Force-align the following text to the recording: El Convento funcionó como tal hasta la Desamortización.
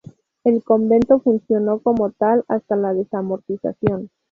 El 0.43 0.63
Convento 0.63 1.19
funcionó 1.19 1.77
como 1.77 2.09
tal 2.09 2.43
hasta 2.47 2.75
la 2.75 2.91
Desamortización. 2.91 4.09